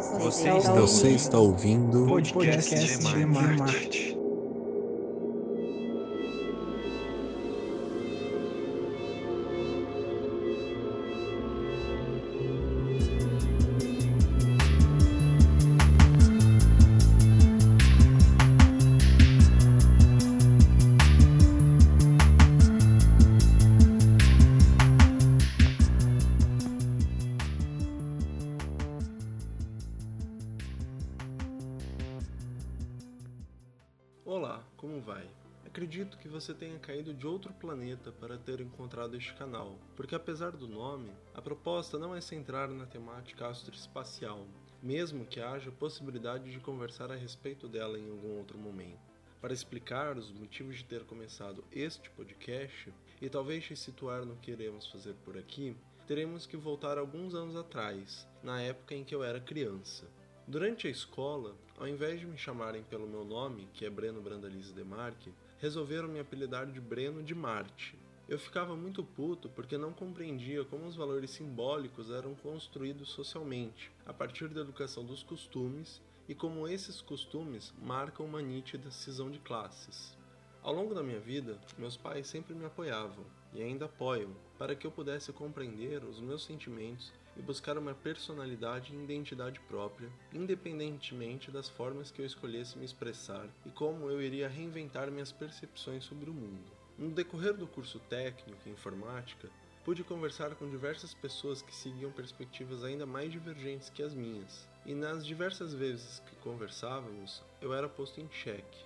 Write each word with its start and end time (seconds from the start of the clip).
Você, 0.00 1.10
está, 1.10 1.38
ouvindo 1.38 2.04
o 2.04 2.32
podcast 2.32 2.74
de 2.74 3.26
Marte. 3.26 4.17
Acredito 35.64 36.18
que 36.18 36.28
você 36.28 36.52
tenha 36.52 36.78
caído 36.78 37.14
de 37.14 37.26
outro 37.26 37.50
planeta 37.54 38.12
para 38.12 38.36
ter 38.36 38.60
encontrado 38.60 39.16
este 39.16 39.32
canal, 39.32 39.78
porque 39.96 40.14
apesar 40.14 40.50
do 40.50 40.68
nome, 40.68 41.10
a 41.34 41.40
proposta 41.40 41.98
não 41.98 42.14
é 42.14 42.20
centrar 42.20 42.68
na 42.68 42.84
temática 42.84 43.48
astroespacial, 43.48 44.46
mesmo 44.82 45.24
que 45.24 45.40
haja 45.40 45.72
possibilidade 45.72 46.52
de 46.52 46.60
conversar 46.60 47.10
a 47.10 47.16
respeito 47.16 47.66
dela 47.66 47.98
em 47.98 48.10
algum 48.10 48.36
outro 48.36 48.58
momento. 48.58 49.00
Para 49.40 49.54
explicar 49.54 50.18
os 50.18 50.30
motivos 50.30 50.76
de 50.76 50.84
ter 50.84 51.04
começado 51.04 51.64
este 51.72 52.10
podcast 52.10 52.92
e 53.22 53.30
talvez 53.30 53.64
te 53.64 53.74
situar 53.74 54.26
no 54.26 54.36
que 54.36 54.50
iremos 54.50 54.88
fazer 54.88 55.14
por 55.24 55.38
aqui, 55.38 55.74
teremos 56.06 56.44
que 56.44 56.58
voltar 56.58 56.98
alguns 56.98 57.34
anos 57.34 57.56
atrás, 57.56 58.28
na 58.42 58.60
época 58.60 58.94
em 58.94 59.04
que 59.04 59.14
eu 59.14 59.24
era 59.24 59.40
criança. 59.40 60.06
Durante 60.46 60.86
a 60.86 60.90
escola, 60.90 61.56
ao 61.78 61.86
invés 61.86 62.18
de 62.18 62.26
me 62.26 62.36
chamarem 62.36 62.82
pelo 62.82 63.06
meu 63.06 63.24
nome, 63.24 63.68
que 63.72 63.86
é 63.86 63.90
Breno 63.90 64.20
Brandalize 64.20 64.72
Demarque, 64.72 65.32
resolveram 65.58 66.08
me 66.08 66.18
apelidar 66.18 66.66
de 66.66 66.80
Breno 66.80 67.22
de 67.22 67.34
Marte. 67.36 67.96
Eu 68.28 68.38
ficava 68.38 68.76
muito 68.76 69.02
puto 69.04 69.48
porque 69.48 69.78
não 69.78 69.92
compreendia 69.92 70.64
como 70.64 70.86
os 70.86 70.96
valores 70.96 71.30
simbólicos 71.30 72.10
eram 72.10 72.34
construídos 72.34 73.10
socialmente, 73.10 73.92
a 74.04 74.12
partir 74.12 74.48
da 74.48 74.60
educação 74.60 75.04
dos 75.04 75.22
costumes, 75.22 76.02
e 76.28 76.34
como 76.34 76.66
esses 76.66 77.00
costumes 77.00 77.72
marcam 77.80 78.26
uma 78.26 78.42
nítida 78.42 78.90
cisão 78.90 79.30
de 79.30 79.38
classes. 79.38 80.18
Ao 80.62 80.74
longo 80.74 80.92
da 80.94 81.02
minha 81.02 81.20
vida, 81.20 81.58
meus 81.78 81.96
pais 81.96 82.26
sempre 82.26 82.54
me 82.54 82.64
apoiavam, 82.64 83.24
e 83.54 83.62
ainda 83.62 83.84
apoiam, 83.84 84.34
para 84.58 84.74
que 84.74 84.86
eu 84.86 84.90
pudesse 84.90 85.32
compreender 85.32 86.04
os 86.04 86.20
meus 86.20 86.44
sentimentos 86.44 87.12
e 87.38 87.42
buscar 87.42 87.78
uma 87.78 87.94
personalidade 87.94 88.92
e 88.92 89.02
identidade 89.02 89.60
própria, 89.60 90.10
independentemente 90.32 91.50
das 91.50 91.68
formas 91.68 92.10
que 92.10 92.20
eu 92.20 92.26
escolhesse 92.26 92.76
me 92.76 92.84
expressar 92.84 93.46
e 93.64 93.70
como 93.70 94.10
eu 94.10 94.20
iria 94.20 94.48
reinventar 94.48 95.10
minhas 95.10 95.30
percepções 95.30 96.04
sobre 96.04 96.28
o 96.28 96.34
mundo. 96.34 96.70
No 96.98 97.10
decorrer 97.10 97.54
do 97.54 97.66
curso 97.66 98.00
técnico 98.00 98.68
em 98.68 98.72
informática, 98.72 99.48
pude 99.84 100.02
conversar 100.02 100.54
com 100.56 100.68
diversas 100.68 101.14
pessoas 101.14 101.62
que 101.62 101.74
seguiam 101.74 102.10
perspectivas 102.10 102.82
ainda 102.82 103.06
mais 103.06 103.30
divergentes 103.30 103.88
que 103.88 104.02
as 104.02 104.12
minhas, 104.12 104.68
e 104.84 104.92
nas 104.92 105.24
diversas 105.24 105.72
vezes 105.72 106.18
que 106.26 106.36
conversávamos, 106.36 107.42
eu 107.60 107.72
era 107.72 107.88
posto 107.88 108.20
em 108.20 108.28
xeque. 108.30 108.84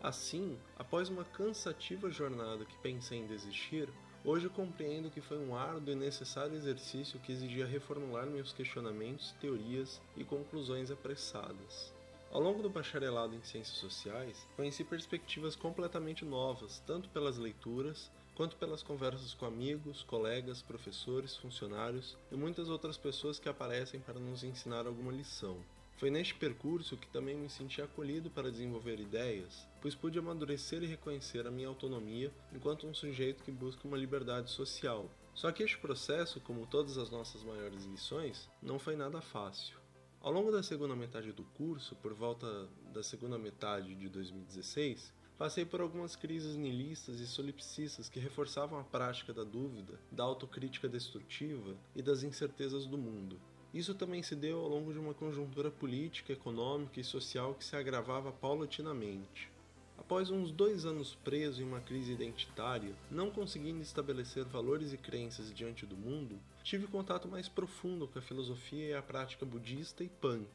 Assim, 0.00 0.56
após 0.76 1.08
uma 1.08 1.24
cansativa 1.24 2.08
jornada 2.10 2.64
que 2.64 2.78
pensei 2.78 3.18
em 3.18 3.26
desistir, 3.26 3.88
Hoje 4.24 4.48
compreendo 4.48 5.10
que 5.10 5.20
foi 5.20 5.38
um 5.38 5.54
árduo 5.54 5.92
e 5.92 5.96
necessário 5.96 6.56
exercício 6.56 7.20
que 7.20 7.30
exigia 7.30 7.64
reformular 7.64 8.26
meus 8.26 8.52
questionamentos, 8.52 9.32
teorias 9.40 10.00
e 10.16 10.24
conclusões 10.24 10.90
apressadas. 10.90 11.94
Ao 12.30 12.40
longo 12.40 12.60
do 12.60 12.68
bacharelado 12.68 13.34
em 13.34 13.42
Ciências 13.42 13.78
Sociais, 13.78 14.46
conheci 14.56 14.84
perspectivas 14.84 15.56
completamente 15.56 16.24
novas, 16.24 16.82
tanto 16.86 17.08
pelas 17.08 17.38
leituras 17.38 18.10
quanto 18.34 18.56
pelas 18.56 18.82
conversas 18.82 19.34
com 19.34 19.46
amigos, 19.46 20.02
colegas, 20.02 20.62
professores, 20.62 21.36
funcionários 21.36 22.16
e 22.30 22.36
muitas 22.36 22.68
outras 22.68 22.98
pessoas 22.98 23.38
que 23.38 23.48
aparecem 23.48 24.00
para 24.00 24.20
nos 24.20 24.44
ensinar 24.44 24.86
alguma 24.86 25.12
lição. 25.12 25.56
Foi 25.98 26.10
neste 26.10 26.32
percurso 26.32 26.96
que 26.96 27.08
também 27.08 27.36
me 27.36 27.50
senti 27.50 27.82
acolhido 27.82 28.30
para 28.30 28.52
desenvolver 28.52 29.00
ideias, 29.00 29.66
pois 29.80 29.96
pude 29.96 30.16
amadurecer 30.16 30.80
e 30.84 30.86
reconhecer 30.86 31.44
a 31.44 31.50
minha 31.50 31.66
autonomia 31.66 32.32
enquanto 32.52 32.86
um 32.86 32.94
sujeito 32.94 33.42
que 33.42 33.50
busca 33.50 33.86
uma 33.88 33.96
liberdade 33.96 34.48
social. 34.48 35.10
Só 35.34 35.50
que 35.50 35.64
este 35.64 35.76
processo, 35.76 36.40
como 36.40 36.68
todas 36.68 36.98
as 36.98 37.10
nossas 37.10 37.42
maiores 37.42 37.84
lições, 37.84 38.48
não 38.62 38.78
foi 38.78 38.94
nada 38.94 39.20
fácil. 39.20 39.76
Ao 40.20 40.30
longo 40.30 40.52
da 40.52 40.62
segunda 40.62 40.94
metade 40.94 41.32
do 41.32 41.42
curso, 41.42 41.96
por 41.96 42.14
volta 42.14 42.68
da 42.94 43.02
segunda 43.02 43.36
metade 43.36 43.96
de 43.96 44.08
2016, 44.08 45.12
passei 45.36 45.64
por 45.64 45.80
algumas 45.80 46.14
crises 46.14 46.54
nihilistas 46.54 47.18
e 47.18 47.26
solipsistas 47.26 48.08
que 48.08 48.20
reforçavam 48.20 48.78
a 48.78 48.84
prática 48.84 49.34
da 49.34 49.42
dúvida, 49.42 49.98
da 50.12 50.22
autocrítica 50.22 50.88
destrutiva 50.88 51.76
e 51.96 52.02
das 52.02 52.22
incertezas 52.22 52.86
do 52.86 52.96
mundo. 52.96 53.40
Isso 53.72 53.94
também 53.94 54.22
se 54.22 54.34
deu 54.34 54.60
ao 54.60 54.68
longo 54.68 54.92
de 54.92 54.98
uma 54.98 55.12
conjuntura 55.12 55.70
política, 55.70 56.32
econômica 56.32 57.00
e 57.00 57.04
social 57.04 57.54
que 57.54 57.64
se 57.64 57.76
agravava 57.76 58.32
paulatinamente. 58.32 59.50
Após 59.98 60.30
uns 60.30 60.50
dois 60.50 60.86
anos 60.86 61.14
preso 61.22 61.60
em 61.60 61.66
uma 61.66 61.80
crise 61.80 62.12
identitária, 62.12 62.94
não 63.10 63.30
conseguindo 63.30 63.82
estabelecer 63.82 64.44
valores 64.44 64.92
e 64.92 64.96
crenças 64.96 65.52
diante 65.52 65.84
do 65.84 65.96
mundo, 65.96 66.40
tive 66.62 66.86
contato 66.86 67.28
mais 67.28 67.46
profundo 67.46 68.08
com 68.08 68.18
a 68.18 68.22
filosofia 68.22 68.88
e 68.88 68.94
a 68.94 69.02
prática 69.02 69.44
budista 69.44 70.02
e 70.02 70.08
punk. 70.08 70.48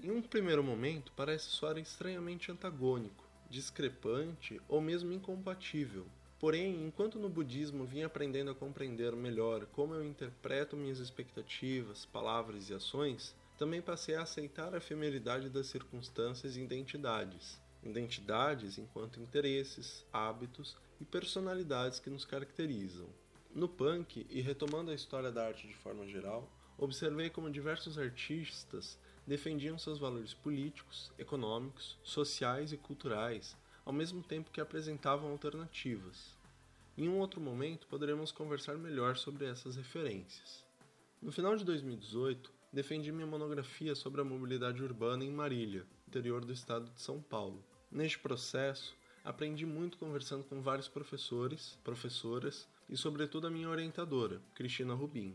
Em 0.00 0.10
um 0.10 0.22
primeiro 0.22 0.62
momento, 0.62 1.12
parece 1.16 1.46
soar 1.46 1.76
estranhamente 1.78 2.52
antagônico, 2.52 3.24
discrepante 3.50 4.60
ou 4.68 4.80
mesmo 4.80 5.12
incompatível, 5.12 6.06
Porém, 6.44 6.84
enquanto 6.84 7.18
no 7.18 7.30
budismo 7.30 7.86
vim 7.86 8.02
aprendendo 8.02 8.50
a 8.50 8.54
compreender 8.54 9.16
melhor 9.16 9.64
como 9.72 9.94
eu 9.94 10.04
interpreto 10.04 10.76
minhas 10.76 10.98
expectativas, 10.98 12.04
palavras 12.04 12.68
e 12.68 12.74
ações, 12.74 13.34
também 13.56 13.80
passei 13.80 14.14
a 14.14 14.24
aceitar 14.24 14.74
a 14.74 14.76
efemeridade 14.76 15.48
das 15.48 15.68
circunstâncias 15.68 16.54
e 16.54 16.60
identidades. 16.60 17.58
Identidades 17.82 18.76
enquanto 18.76 19.22
interesses, 19.22 20.04
hábitos 20.12 20.76
e 21.00 21.04
personalidades 21.06 21.98
que 21.98 22.10
nos 22.10 22.26
caracterizam. 22.26 23.08
No 23.54 23.66
punk, 23.66 24.26
e 24.28 24.42
retomando 24.42 24.90
a 24.90 24.94
história 24.94 25.32
da 25.32 25.46
arte 25.46 25.66
de 25.66 25.74
forma 25.76 26.06
geral, 26.06 26.52
observei 26.76 27.30
como 27.30 27.50
diversos 27.50 27.98
artistas 27.98 28.98
defendiam 29.26 29.78
seus 29.78 29.98
valores 29.98 30.34
políticos, 30.34 31.10
econômicos, 31.16 31.96
sociais 32.02 32.70
e 32.70 32.76
culturais 32.76 33.56
ao 33.84 33.92
mesmo 33.92 34.22
tempo 34.22 34.50
que 34.50 34.60
apresentavam 34.60 35.30
alternativas. 35.30 36.36
Em 36.96 37.08
um 37.08 37.18
outro 37.18 37.40
momento 37.40 37.86
poderemos 37.86 38.30
conversar 38.30 38.76
melhor 38.76 39.16
sobre 39.16 39.46
essas 39.46 39.76
referências. 39.76 40.64
No 41.20 41.32
final 41.32 41.56
de 41.56 41.64
2018, 41.64 42.52
defendi 42.72 43.10
minha 43.10 43.26
monografia 43.26 43.94
sobre 43.94 44.20
a 44.20 44.24
mobilidade 44.24 44.82
urbana 44.82 45.24
em 45.24 45.30
Marília, 45.30 45.84
interior 46.06 46.44
do 46.44 46.52
estado 46.52 46.90
de 46.90 47.00
São 47.00 47.20
Paulo. 47.20 47.64
Neste 47.90 48.18
processo, 48.18 48.94
aprendi 49.24 49.64
muito 49.64 49.98
conversando 49.98 50.44
com 50.44 50.60
vários 50.60 50.88
professores, 50.88 51.78
professoras 51.82 52.68
e, 52.88 52.96
sobretudo, 52.96 53.46
a 53.46 53.50
minha 53.50 53.68
orientadora, 53.68 54.40
Cristina 54.54 54.94
Rubim. 54.94 55.34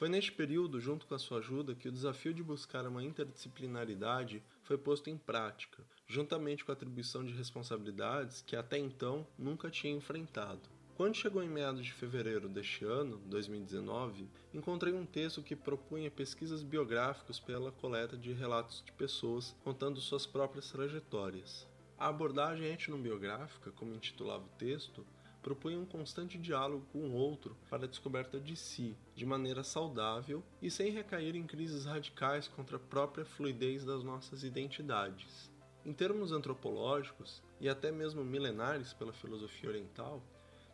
Foi 0.00 0.08
neste 0.08 0.32
período, 0.32 0.80
junto 0.80 1.06
com 1.06 1.14
a 1.14 1.18
sua 1.18 1.40
ajuda, 1.40 1.74
que 1.74 1.86
o 1.86 1.92
desafio 1.92 2.32
de 2.32 2.42
buscar 2.42 2.86
uma 2.86 3.04
interdisciplinaridade 3.04 4.42
foi 4.62 4.78
posto 4.78 5.10
em 5.10 5.18
prática, 5.18 5.84
juntamente 6.08 6.64
com 6.64 6.72
a 6.72 6.74
atribuição 6.74 7.22
de 7.22 7.34
responsabilidades 7.34 8.40
que 8.40 8.56
até 8.56 8.78
então 8.78 9.26
nunca 9.38 9.68
tinha 9.68 9.92
enfrentado. 9.92 10.62
Quando 10.96 11.16
chegou 11.16 11.42
em 11.42 11.50
meados 11.50 11.84
de 11.84 11.92
fevereiro 11.92 12.48
deste 12.48 12.82
ano, 12.82 13.18
2019, 13.26 14.26
encontrei 14.54 14.94
um 14.94 15.04
texto 15.04 15.42
que 15.42 15.54
propunha 15.54 16.10
pesquisas 16.10 16.62
biográficas 16.62 17.38
pela 17.38 17.70
coleta 17.70 18.16
de 18.16 18.32
relatos 18.32 18.82
de 18.82 18.92
pessoas 18.92 19.54
contando 19.62 20.00
suas 20.00 20.24
próprias 20.24 20.70
trajetórias. 20.70 21.68
A 21.98 22.08
abordagem 22.08 22.68
etnobiográfica, 22.68 23.70
como 23.72 23.94
intitulava 23.94 24.44
o 24.44 24.56
texto, 24.56 25.04
propunha 25.42 25.78
um 25.78 25.86
constante 25.86 26.38
diálogo 26.38 26.86
com 26.92 26.98
o 27.00 27.14
outro 27.14 27.56
para 27.68 27.84
a 27.84 27.88
descoberta 27.88 28.38
de 28.38 28.56
si, 28.56 28.96
de 29.14 29.24
maneira 29.24 29.64
saudável 29.64 30.42
e 30.60 30.70
sem 30.70 30.90
recair 30.90 31.34
em 31.34 31.46
crises 31.46 31.84
radicais 31.84 32.48
contra 32.48 32.76
a 32.76 32.80
própria 32.80 33.24
fluidez 33.24 33.84
das 33.84 34.04
nossas 34.04 34.44
identidades. 34.44 35.50
Em 35.84 35.92
termos 35.92 36.30
antropológicos 36.30 37.42
e 37.60 37.68
até 37.68 37.90
mesmo 37.90 38.22
milenares 38.22 38.92
pela 38.92 39.12
filosofia 39.12 39.70
oriental, 39.70 40.22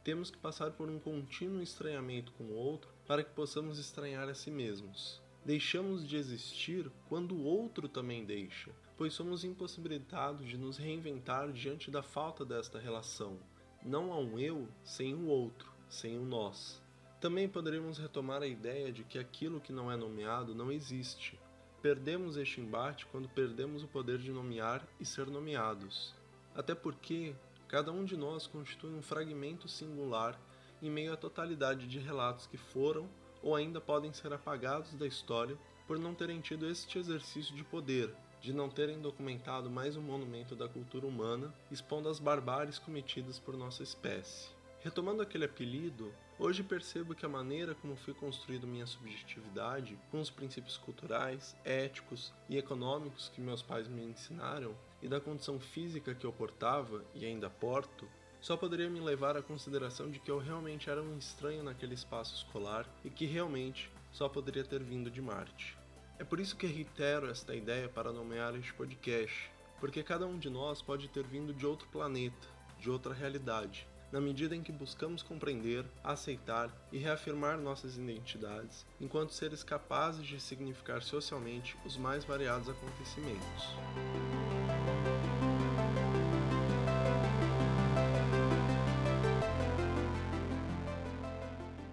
temos 0.02 0.30
que 0.30 0.38
passar 0.38 0.72
por 0.72 0.88
um 0.88 0.98
contínuo 0.98 1.62
estranhamento 1.62 2.32
com 2.32 2.44
o 2.44 2.54
outro 2.54 2.90
para 3.06 3.24
que 3.24 3.30
possamos 3.30 3.78
estranhar 3.78 4.28
a 4.28 4.34
si 4.34 4.50
mesmos. 4.50 5.20
Deixamos 5.44 6.06
de 6.06 6.16
existir 6.16 6.90
quando 7.08 7.36
o 7.36 7.44
outro 7.44 7.88
também 7.88 8.24
deixa, 8.24 8.72
pois 8.96 9.14
somos 9.14 9.44
impossibilitados 9.44 10.46
de 10.46 10.56
nos 10.56 10.76
reinventar 10.76 11.52
diante 11.52 11.88
da 11.88 12.02
falta 12.02 12.44
desta 12.44 12.80
relação. 12.80 13.38
Não 13.82 14.12
há 14.12 14.18
um 14.18 14.38
eu 14.38 14.68
sem 14.84 15.14
o 15.14 15.26
outro, 15.26 15.70
sem 15.88 16.18
o 16.18 16.24
nós. 16.24 16.82
Também 17.20 17.48
poderíamos 17.48 17.98
retomar 17.98 18.42
a 18.42 18.46
ideia 18.46 18.92
de 18.92 19.04
que 19.04 19.18
aquilo 19.18 19.60
que 19.60 19.72
não 19.72 19.90
é 19.90 19.96
nomeado 19.96 20.54
não 20.54 20.70
existe, 20.70 21.38
Perdemos 21.86 22.36
este 22.36 22.60
embate 22.60 23.06
quando 23.06 23.28
perdemos 23.28 23.84
o 23.84 23.86
poder 23.86 24.18
de 24.18 24.32
nomear 24.32 24.84
e 24.98 25.04
ser 25.04 25.28
nomeados. 25.28 26.12
Até 26.52 26.74
porque 26.74 27.32
cada 27.68 27.92
um 27.92 28.04
de 28.04 28.16
nós 28.16 28.44
constitui 28.44 28.92
um 28.92 29.00
fragmento 29.00 29.68
singular 29.68 30.36
em 30.82 30.90
meio 30.90 31.12
à 31.12 31.16
totalidade 31.16 31.86
de 31.86 32.00
relatos 32.00 32.48
que 32.48 32.56
foram 32.56 33.08
ou 33.40 33.54
ainda 33.54 33.80
podem 33.80 34.12
ser 34.12 34.32
apagados 34.32 34.94
da 34.94 35.06
história 35.06 35.56
por 35.86 35.96
não 35.96 36.12
terem 36.12 36.40
tido 36.40 36.68
este 36.68 36.98
exercício 36.98 37.54
de 37.54 37.62
poder, 37.62 38.12
de 38.46 38.52
não 38.52 38.70
terem 38.70 39.00
documentado 39.00 39.68
mais 39.68 39.96
um 39.96 40.00
monumento 40.00 40.54
da 40.54 40.68
cultura 40.68 41.04
humana, 41.04 41.52
expondo 41.68 42.08
as 42.08 42.20
barbáries 42.20 42.78
cometidas 42.78 43.40
por 43.40 43.56
nossa 43.56 43.82
espécie. 43.82 44.50
Retomando 44.78 45.20
aquele 45.20 45.46
apelido, 45.46 46.14
hoje 46.38 46.62
percebo 46.62 47.12
que 47.12 47.26
a 47.26 47.28
maneira 47.28 47.74
como 47.74 47.96
foi 47.96 48.14
construído 48.14 48.64
minha 48.64 48.86
subjetividade, 48.86 49.98
com 50.12 50.20
os 50.20 50.30
princípios 50.30 50.76
culturais, 50.76 51.56
éticos 51.64 52.32
e 52.48 52.56
econômicos 52.56 53.28
que 53.34 53.40
meus 53.40 53.62
pais 53.62 53.88
me 53.88 54.04
ensinaram, 54.04 54.76
e 55.02 55.08
da 55.08 55.20
condição 55.20 55.58
física 55.58 56.14
que 56.14 56.24
eu 56.24 56.32
portava 56.32 57.04
e 57.16 57.26
ainda 57.26 57.50
porto, 57.50 58.08
só 58.40 58.56
poderia 58.56 58.88
me 58.88 59.00
levar 59.00 59.36
à 59.36 59.42
consideração 59.42 60.08
de 60.08 60.20
que 60.20 60.30
eu 60.30 60.38
realmente 60.38 60.88
era 60.88 61.02
um 61.02 61.18
estranho 61.18 61.64
naquele 61.64 61.94
espaço 61.94 62.36
escolar 62.36 62.88
e 63.04 63.10
que 63.10 63.26
realmente 63.26 63.90
só 64.12 64.28
poderia 64.28 64.62
ter 64.62 64.84
vindo 64.84 65.10
de 65.10 65.20
Marte. 65.20 65.76
É 66.18 66.24
por 66.24 66.40
isso 66.40 66.56
que 66.56 66.66
reitero 66.66 67.28
esta 67.28 67.54
ideia 67.54 67.90
para 67.90 68.10
nomear 68.10 68.56
este 68.56 68.72
podcast, 68.72 69.50
porque 69.78 70.02
cada 70.02 70.26
um 70.26 70.38
de 70.38 70.48
nós 70.48 70.80
pode 70.80 71.08
ter 71.08 71.24
vindo 71.24 71.52
de 71.52 71.66
outro 71.66 71.86
planeta, 71.88 72.48
de 72.80 72.90
outra 72.90 73.12
realidade, 73.12 73.86
na 74.10 74.18
medida 74.18 74.56
em 74.56 74.62
que 74.62 74.72
buscamos 74.72 75.22
compreender, 75.22 75.84
aceitar 76.02 76.70
e 76.90 76.96
reafirmar 76.96 77.58
nossas 77.58 77.98
identidades, 77.98 78.86
enquanto 78.98 79.34
seres 79.34 79.62
capazes 79.62 80.26
de 80.26 80.40
significar 80.40 81.02
socialmente 81.02 81.76
os 81.84 81.98
mais 81.98 82.24
variados 82.24 82.66
acontecimentos. 82.66 83.64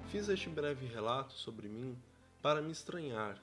Fiz 0.08 0.30
este 0.30 0.48
breve 0.48 0.86
relato 0.86 1.34
sobre 1.34 1.68
mim 1.68 1.98
para 2.42 2.62
me 2.62 2.72
estranhar 2.72 3.38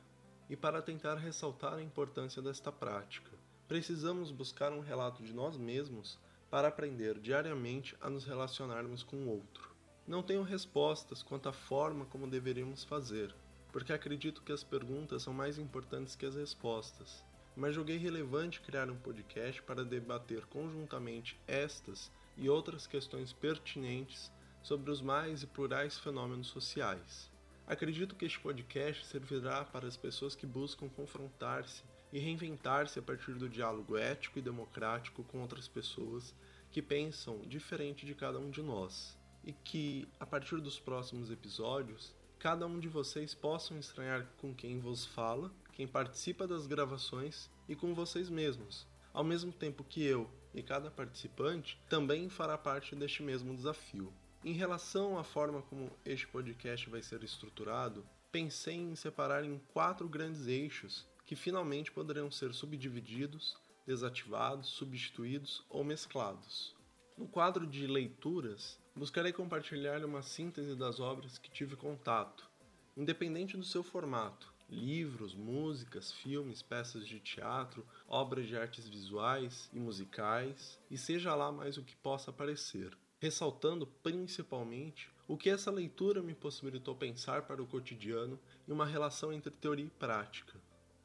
e 0.51 0.57
para 0.57 0.83
tentar 0.83 1.15
ressaltar 1.15 1.75
a 1.75 1.83
importância 1.83 2.43
desta 2.43 2.73
prática. 2.73 3.31
Precisamos 3.69 4.33
buscar 4.33 4.73
um 4.73 4.81
relato 4.81 5.23
de 5.23 5.33
nós 5.33 5.57
mesmos 5.57 6.19
para 6.51 6.67
aprender 6.67 7.21
diariamente 7.21 7.97
a 8.01 8.11
nos 8.11 8.25
relacionarmos 8.25 9.05
com 9.05 9.17
o 9.17 9.29
outro. 9.29 9.71
Não 10.05 10.25
tenho 10.25 10.43
respostas 10.43 11.23
quanto 11.23 11.49
à 11.49 11.53
forma 11.53 12.05
como 12.07 12.27
deveríamos 12.27 12.83
fazer, 12.83 13.33
porque 13.71 13.93
acredito 13.93 14.43
que 14.43 14.51
as 14.51 14.65
perguntas 14.65 15.23
são 15.23 15.33
mais 15.33 15.57
importantes 15.57 16.17
que 16.17 16.27
as 16.27 16.35
respostas, 16.35 17.25
mas 17.55 17.77
julguei 17.77 17.97
relevante 17.97 18.61
criar 18.61 18.91
um 18.91 18.97
podcast 18.97 19.63
para 19.63 19.85
debater 19.85 20.45
conjuntamente 20.47 21.41
estas 21.47 22.11
e 22.37 22.51
outras 22.51 22.89
questões 22.89 23.33
pertinentes 23.33 24.33
sobre 24.61 24.91
os 24.91 25.01
mais 25.01 25.45
e 25.45 25.47
plurais 25.47 25.97
fenômenos 25.97 26.49
sociais. 26.49 27.30
Acredito 27.71 28.17
que 28.17 28.25
este 28.25 28.41
podcast 28.41 29.07
servirá 29.07 29.65
para 29.65 29.87
as 29.87 29.97
pessoas 29.97 30.35
que 30.35 30.45
buscam 30.45 30.89
confrontar-se 30.89 31.85
e 32.13 32.19
reinventar-se 32.19 32.99
a 32.99 33.03
partir 33.03 33.33
do 33.35 33.49
diálogo 33.49 33.97
ético 33.97 34.41
e 34.41 34.43
democrático 34.43 35.23
com 35.23 35.41
outras 35.41 35.69
pessoas 35.69 36.35
que 36.73 36.83
pensam 36.83 37.39
diferente 37.47 38.05
de 38.05 38.13
cada 38.13 38.41
um 38.41 38.51
de 38.51 38.61
nós. 38.61 39.17
E 39.45 39.53
que, 39.53 40.09
a 40.19 40.27
partir 40.27 40.61
dos 40.61 40.81
próximos 40.81 41.31
episódios, 41.31 42.13
cada 42.41 42.67
um 42.67 42.81
de 42.81 42.89
vocês 42.89 43.35
possam 43.35 43.79
estranhar 43.79 44.27
com 44.39 44.53
quem 44.53 44.81
vos 44.81 45.07
fala, 45.07 45.49
quem 45.73 45.87
participa 45.87 46.49
das 46.49 46.67
gravações 46.67 47.49
e 47.69 47.77
com 47.77 47.95
vocês 47.95 48.29
mesmos, 48.29 48.85
ao 49.15 49.23
mesmo 49.23 49.53
tempo 49.53 49.85
que 49.85 50.03
eu 50.03 50.29
e 50.53 50.61
cada 50.61 50.91
participante 50.91 51.81
também 51.89 52.29
fará 52.29 52.59
parte 52.59 52.97
deste 52.97 53.23
mesmo 53.23 53.55
desafio. 53.55 54.13
Em 54.43 54.55
relação 54.55 55.19
à 55.19 55.23
forma 55.23 55.61
como 55.61 55.91
este 56.03 56.27
podcast 56.27 56.89
vai 56.89 57.03
ser 57.03 57.23
estruturado, 57.23 58.07
pensei 58.33 58.75
em 58.75 58.97
separar 58.97 59.45
em 59.45 59.59
quatro 59.75 60.09
grandes 60.09 60.47
eixos 60.47 61.07
que 61.27 61.37
finalmente 61.37 61.93
poderão 61.93 62.31
ser 62.31 62.55
subdivididos, 62.55 63.59
desativados, 63.87 64.71
substituídos 64.71 65.63
ou 65.69 65.85
mesclados. 65.85 66.75
No 67.19 67.29
quadro 67.29 67.67
de 67.67 67.87
leituras, 67.87 68.81
buscarei 68.97 69.31
compartilhar 69.31 70.03
uma 70.07 70.23
síntese 70.23 70.75
das 70.75 71.01
obras 71.01 71.37
que 71.37 71.51
tive 71.51 71.77
contato, 71.77 72.51
independente 72.97 73.59
do 73.59 73.65
seu 73.65 73.83
formato: 73.83 74.55
livros, 74.71 75.35
músicas, 75.35 76.13
filmes, 76.13 76.63
peças 76.63 77.07
de 77.07 77.21
teatro, 77.21 77.87
obras 78.09 78.47
de 78.47 78.57
artes 78.57 78.89
visuais 78.89 79.69
e 79.71 79.79
musicais, 79.79 80.81
e 80.91 80.97
seja 80.97 81.35
lá 81.35 81.53
mais 81.53 81.77
o 81.77 81.85
que 81.85 81.95
possa 81.97 82.31
aparecer, 82.31 82.97
ressaltando 83.21 83.87
principalmente 83.87 85.09
o 85.29 85.37
que 85.37 85.49
essa 85.49 85.71
leitura 85.71 86.21
me 86.21 86.35
possibilitou 86.35 86.97
pensar 86.97 87.43
para 87.43 87.63
o 87.63 87.67
cotidiano 87.67 88.41
e 88.67 88.73
uma 88.73 88.87
relação 88.87 89.33
entre 89.33 89.53
teoria 89.53 89.85
e 89.87 89.91
prática 89.91 90.59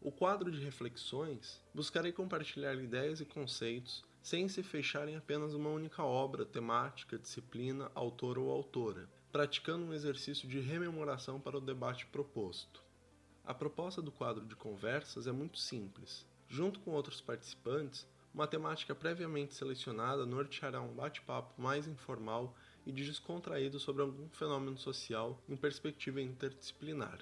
o 0.05 0.11
quadro 0.11 0.51
de 0.51 0.63
reflexões 0.63 1.59
buscarei 1.73 2.11
compartilhar 2.11 2.75
ideias 2.75 3.21
e 3.21 3.25
conceitos 3.25 4.03
sem 4.21 4.47
se 4.47 4.61
fechar 4.61 5.07
em 5.07 5.15
apenas 5.15 5.55
uma 5.55 5.71
única 5.71 6.03
obra, 6.03 6.45
temática, 6.45 7.17
disciplina, 7.17 7.89
autor 7.95 8.37
ou 8.37 8.51
autora, 8.51 9.09
praticando 9.31 9.83
um 9.83 9.93
exercício 9.93 10.47
de 10.47 10.59
rememoração 10.59 11.39
para 11.39 11.57
o 11.57 11.61
debate 11.61 12.05
proposto. 12.05 12.83
A 13.43 13.51
proposta 13.51 13.99
do 13.99 14.11
quadro 14.11 14.45
de 14.45 14.55
conversas 14.55 15.25
é 15.25 15.31
muito 15.31 15.57
simples. 15.57 16.23
Junto 16.47 16.79
com 16.81 16.91
outros 16.91 17.19
participantes, 17.19 18.07
uma 18.35 18.45
temática 18.45 18.93
previamente 18.93 19.55
selecionada 19.55 20.25
norteará 20.25 20.81
um 20.81 20.93
bate-papo 20.93 21.53
mais 21.59 21.87
informal 21.87 22.53
e 22.85 22.91
descontraído 22.91 23.79
sobre 23.79 24.01
algum 24.01 24.27
fenômeno 24.27 24.77
social 24.77 25.41
em 25.47 25.55
perspectiva 25.55 26.19
interdisciplinar. 26.19 27.19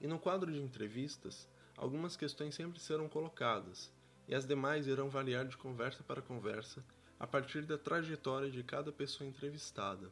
E 0.00 0.06
no 0.06 0.18
quadro 0.18 0.50
de 0.50 0.58
entrevistas, 0.58 1.46
algumas 1.76 2.16
questões 2.16 2.54
sempre 2.54 2.80
serão 2.80 3.10
colocadas, 3.10 3.92
e 4.26 4.34
as 4.34 4.46
demais 4.46 4.86
irão 4.86 5.10
variar 5.10 5.46
de 5.46 5.54
conversa 5.54 6.02
para 6.02 6.22
conversa 6.22 6.82
a 7.20 7.26
partir 7.26 7.66
da 7.66 7.76
trajetória 7.76 8.50
de 8.50 8.62
cada 8.62 8.90
pessoa 8.90 9.28
entrevistada. 9.28 10.10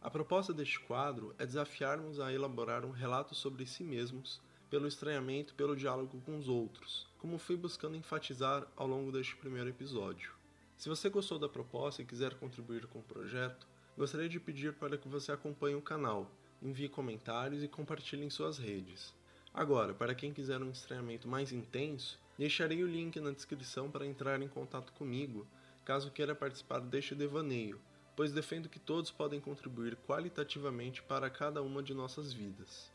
A 0.00 0.08
proposta 0.08 0.54
deste 0.54 0.80
quadro 0.80 1.34
é 1.38 1.44
desafiarmos 1.44 2.20
a 2.20 2.32
elaborar 2.32 2.86
um 2.86 2.90
relato 2.90 3.34
sobre 3.34 3.66
si 3.66 3.84
mesmos 3.84 4.40
pelo 4.74 4.88
estranhamento 4.88 5.54
pelo 5.54 5.76
diálogo 5.76 6.20
com 6.26 6.36
os 6.36 6.48
outros, 6.48 7.06
como 7.18 7.38
fui 7.38 7.56
buscando 7.56 7.96
enfatizar 7.96 8.66
ao 8.74 8.88
longo 8.88 9.12
deste 9.12 9.36
primeiro 9.36 9.70
episódio. 9.70 10.32
Se 10.76 10.88
você 10.88 11.08
gostou 11.08 11.38
da 11.38 11.48
proposta 11.48 12.02
e 12.02 12.04
quiser 12.04 12.34
contribuir 12.34 12.84
com 12.88 12.98
o 12.98 13.04
projeto, 13.04 13.68
gostaria 13.96 14.28
de 14.28 14.40
pedir 14.40 14.72
para 14.72 14.98
que 14.98 15.06
você 15.06 15.30
acompanhe 15.30 15.76
o 15.76 15.80
canal, 15.80 16.28
envie 16.60 16.88
comentários 16.88 17.62
e 17.62 17.68
compartilhe 17.68 18.24
em 18.24 18.30
suas 18.30 18.58
redes. 18.58 19.14
Agora, 19.54 19.94
para 19.94 20.12
quem 20.12 20.32
quiser 20.32 20.60
um 20.60 20.72
estranhamento 20.72 21.28
mais 21.28 21.52
intenso, 21.52 22.18
deixarei 22.36 22.82
o 22.82 22.88
link 22.88 23.20
na 23.20 23.30
descrição 23.30 23.88
para 23.88 24.04
entrar 24.04 24.42
em 24.42 24.48
contato 24.48 24.92
comigo, 24.94 25.46
caso 25.84 26.10
queira 26.10 26.34
participar 26.34 26.80
deste 26.80 27.14
devaneio, 27.14 27.80
pois 28.16 28.32
defendo 28.32 28.68
que 28.68 28.80
todos 28.80 29.12
podem 29.12 29.40
contribuir 29.40 29.94
qualitativamente 30.04 31.00
para 31.00 31.30
cada 31.30 31.62
uma 31.62 31.80
de 31.80 31.94
nossas 31.94 32.32
vidas. 32.32 32.92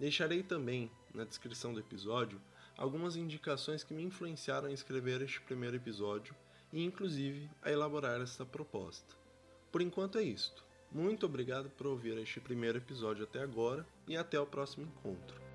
Deixarei 0.00 0.42
também, 0.42 0.90
na 1.14 1.24
descrição 1.24 1.74
do 1.74 1.78
episódio, 1.78 2.40
algumas 2.74 3.16
indicações 3.16 3.84
que 3.84 3.92
me 3.92 4.02
influenciaram 4.02 4.68
a 4.68 4.72
escrever 4.72 5.20
este 5.20 5.38
primeiro 5.42 5.76
episódio 5.76 6.34
e, 6.72 6.82
inclusive, 6.82 7.50
a 7.60 7.70
elaborar 7.70 8.18
esta 8.22 8.46
proposta. 8.46 9.14
Por 9.70 9.82
enquanto 9.82 10.16
é 10.16 10.22
isto. 10.22 10.64
Muito 10.90 11.26
obrigado 11.26 11.68
por 11.68 11.86
ouvir 11.86 12.16
este 12.16 12.40
primeiro 12.40 12.78
episódio 12.78 13.24
até 13.24 13.40
agora 13.42 13.86
e 14.08 14.16
até 14.16 14.40
o 14.40 14.46
próximo 14.46 14.86
encontro. 14.86 15.49